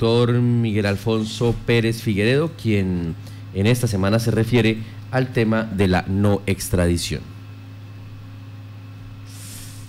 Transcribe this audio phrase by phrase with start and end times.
[0.00, 3.14] doctor Miguel Alfonso Pérez Figueredo, quien
[3.52, 4.78] en esta semana se refiere
[5.10, 7.20] al tema de la no extradición.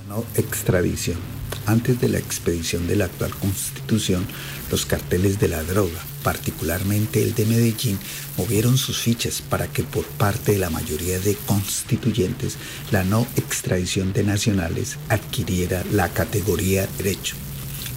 [0.09, 1.17] No extradición.
[1.65, 4.25] Antes de la expedición de la actual constitución,
[4.69, 7.97] los carteles de la droga, particularmente el de Medellín,
[8.37, 12.57] movieron sus fichas para que por parte de la mayoría de constituyentes
[12.91, 17.37] la no extradición de nacionales adquiriera la categoría derecho.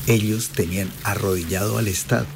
[0.07, 2.27] Ellos tenían arrodillado al Estado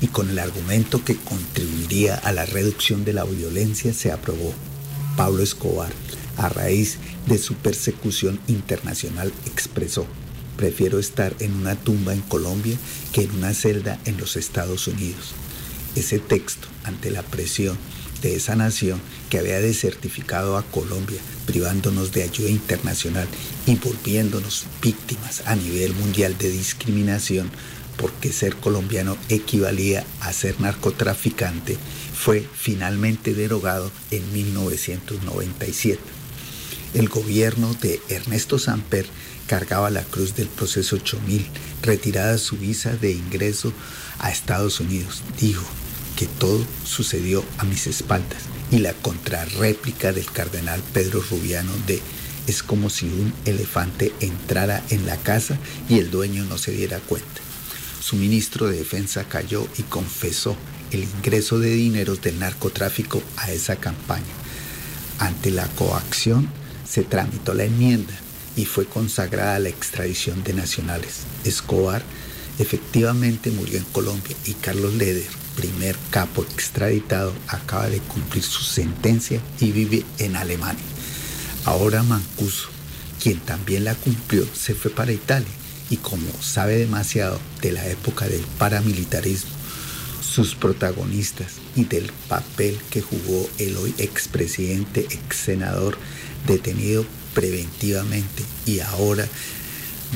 [0.00, 4.52] y con el argumento que contribuiría a la reducción de la violencia se aprobó.
[5.16, 5.92] Pablo Escobar,
[6.36, 10.06] a raíz de su persecución internacional, expresó,
[10.56, 12.76] prefiero estar en una tumba en Colombia
[13.12, 15.34] que en una celda en los Estados Unidos.
[15.94, 17.78] Ese texto, ante la presión
[18.22, 19.00] de esa nación
[19.30, 23.28] que había desertificado a Colombia, privándonos de ayuda internacional
[23.66, 27.50] y volviéndonos víctimas a nivel mundial de discriminación,
[27.96, 31.76] porque ser colombiano equivalía a ser narcotraficante,
[32.14, 36.00] fue finalmente derogado en 1997.
[36.94, 39.06] El gobierno de Ernesto Samper
[39.46, 41.46] cargaba la cruz del proceso 8000,
[41.82, 43.72] retirada su visa de ingreso
[44.18, 45.22] a Estados Unidos.
[45.40, 45.64] Dijo
[46.18, 52.02] que todo sucedió a mis espaldas y la contrarréplica del cardenal Pedro Rubiano de
[52.48, 55.56] es como si un elefante entrara en la casa
[55.88, 57.40] y el dueño no se diera cuenta.
[58.00, 60.56] Su ministro de Defensa cayó y confesó
[60.90, 64.24] el ingreso de dineros del narcotráfico a esa campaña.
[65.20, 66.48] Ante la coacción
[66.88, 68.14] se tramitó la enmienda
[68.56, 71.20] y fue consagrada la extradición de nacionales.
[71.44, 72.02] Escobar
[72.58, 79.40] efectivamente murió en Colombia y Carlos Leder, primer capo extraditado, acaba de cumplir su sentencia
[79.60, 80.84] y vive en Alemania.
[81.64, 82.68] Ahora Mancuso,
[83.22, 85.48] quien también la cumplió, se fue para Italia
[85.90, 89.50] y como sabe demasiado de la época del paramilitarismo,
[90.20, 95.98] sus protagonistas y del papel que jugó el hoy expresidente, ex senador
[96.46, 97.04] detenido
[97.34, 99.26] preventivamente y ahora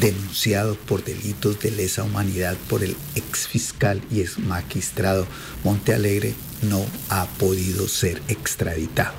[0.00, 5.26] denunciado por delitos de lesa humanidad por el ex fiscal y ex magistrado
[5.64, 9.14] Montealegre, no ha podido ser extraditado.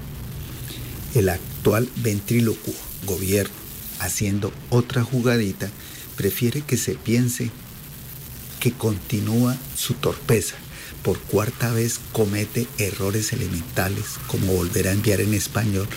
[1.14, 2.74] El actual ventrílocuo
[3.06, 3.54] gobierno,
[4.00, 5.70] haciendo otra jugadita,
[6.16, 7.52] prefiere que se piense
[8.60, 10.56] que continúa su torpeza.
[11.04, 15.88] Por cuarta vez comete errores elementales como volver a enviar en español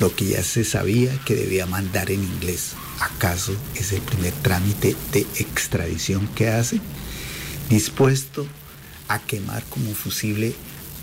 [0.00, 2.72] lo que ya se sabía que debía mandar en inglés.
[3.00, 6.80] ¿Acaso es el primer trámite de extradición que hace?
[7.68, 8.46] Dispuesto
[9.08, 10.54] a quemar como fusible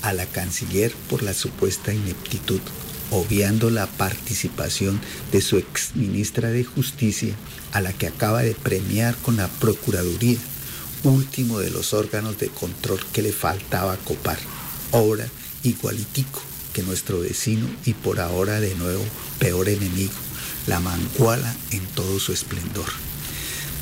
[0.01, 2.59] a la canciller por la supuesta ineptitud,
[3.11, 4.99] obviando la participación
[5.31, 7.33] de su ex ministra de Justicia,
[7.71, 10.37] a la que acaba de premiar con la Procuraduría,
[11.03, 14.37] último de los órganos de control que le faltaba copar.
[14.91, 15.27] Obra
[15.63, 16.41] igualitico
[16.73, 19.03] que nuestro vecino y por ahora de nuevo
[19.39, 20.13] peor enemigo,
[20.67, 22.87] la manguala en todo su esplendor.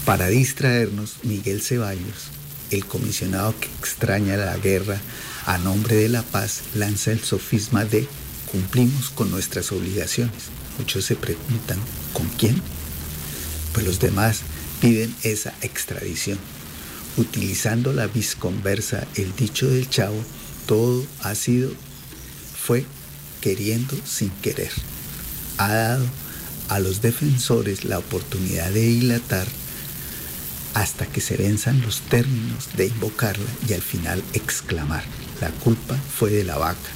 [0.06, 2.30] Para distraernos, Miguel Ceballos,
[2.72, 5.00] el comisionado que extraña la guerra
[5.46, 8.08] a nombre de la paz, lanza el sofisma de
[8.52, 10.44] cumplimos con nuestras obligaciones.
[10.78, 11.80] Muchos se preguntan,
[12.14, 12.62] ¿con quién?
[13.74, 14.42] Pues los demás
[14.82, 16.38] piden esa extradición.
[17.18, 20.24] Utilizando la visconversa, el dicho del chavo,
[20.66, 21.72] todo ha sido
[22.64, 22.86] fue
[23.42, 24.72] queriendo sin querer.
[25.58, 26.06] Ha dado
[26.70, 29.48] a los defensores la oportunidad de dilatar
[30.74, 35.04] hasta que se venzan los términos de invocarla y al final exclamar,
[35.40, 36.90] la culpa fue de la vaca,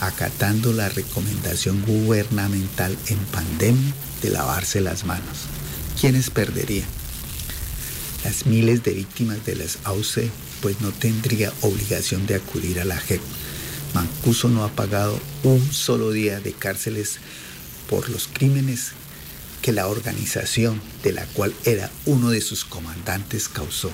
[0.00, 5.46] acatando la recomendación gubernamental en pandemia de lavarse las manos.
[5.98, 6.88] ¿Quiénes perderían?
[8.24, 10.30] Las miles de víctimas de las AUC,
[10.60, 13.20] pues no tendría obligación de acudir a la JEP
[13.96, 17.16] Mancuso no ha pagado un solo día de cárceles
[17.88, 18.92] por los crímenes
[19.62, 23.90] que la organización de la cual era uno de sus comandantes causó.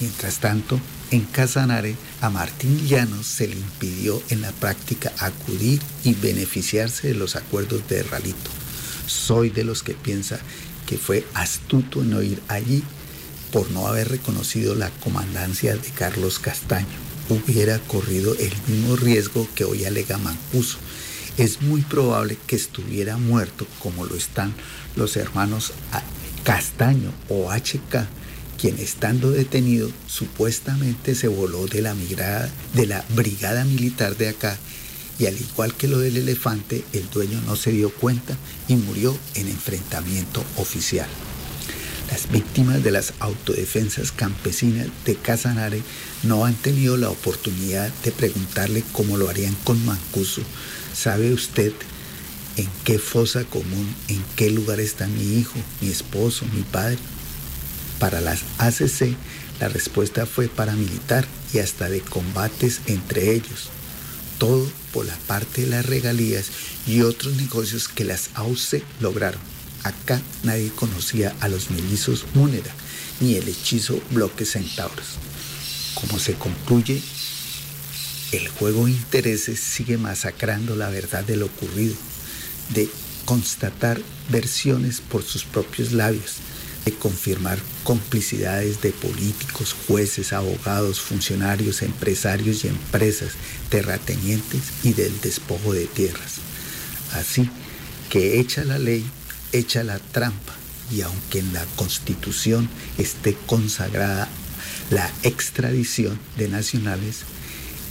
[0.00, 6.14] Mientras tanto, en Casanare a Martín Llanos se le impidió en la práctica acudir y
[6.14, 8.50] beneficiarse de los acuerdos de Ralito.
[9.06, 10.40] Soy de los que piensa
[10.86, 12.82] que fue astuto no ir allí
[13.52, 19.64] por no haber reconocido la comandancia de Carlos Castaño hubiera corrido el mismo riesgo que
[19.64, 20.78] hoy alega Mancuso.
[21.38, 24.54] Es muy probable que estuviera muerto como lo están
[24.96, 25.72] los hermanos
[26.44, 28.06] Castaño o HK,
[28.58, 31.94] quien estando detenido supuestamente se voló de la,
[32.74, 34.58] de la brigada militar de acá
[35.18, 38.36] y al igual que lo del elefante, el dueño no se dio cuenta
[38.66, 41.08] y murió en enfrentamiento oficial.
[42.12, 45.82] Las víctimas de las autodefensas campesinas de Casanare
[46.22, 50.42] no han tenido la oportunidad de preguntarle cómo lo harían con Mancuso.
[50.92, 51.72] ¿Sabe usted
[52.58, 56.98] en qué fosa común, en qué lugar está mi hijo, mi esposo, mi padre?
[57.98, 59.16] Para las ACC,
[59.58, 63.70] la respuesta fue paramilitar y hasta de combates entre ellos.
[64.36, 66.50] Todo por la parte de las regalías
[66.86, 69.40] y otros negocios que las AUC lograron.
[69.84, 72.70] Acá nadie conocía a los melizos Múnera
[73.20, 75.18] ni el hechizo Bloque Centauros.
[75.94, 77.02] Como se concluye,
[78.32, 81.94] el juego de intereses sigue masacrando la verdad de lo ocurrido,
[82.70, 82.88] de
[83.24, 84.00] constatar
[84.30, 86.36] versiones por sus propios labios,
[86.84, 93.32] de confirmar complicidades de políticos, jueces, abogados, funcionarios, empresarios y empresas,
[93.68, 96.36] terratenientes y del despojo de tierras.
[97.12, 97.48] Así
[98.10, 99.04] que echa la ley
[99.52, 100.54] echa la trampa
[100.90, 102.68] y aunque en la Constitución
[102.98, 104.28] esté consagrada
[104.90, 107.20] la extradición de nacionales,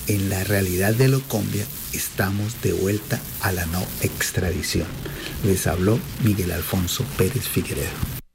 [0.07, 4.87] en la realidad de Locombia estamos de vuelta a la no extradición.
[5.43, 8.20] Les habló Miguel Alfonso Pérez Figueredo.